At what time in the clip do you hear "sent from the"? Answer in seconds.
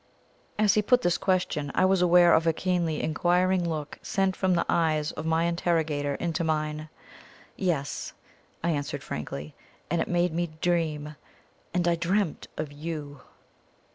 4.01-4.65